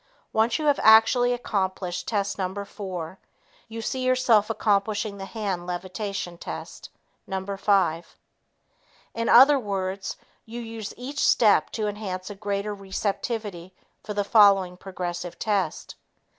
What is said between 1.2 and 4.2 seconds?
accomplished test No. 4, you see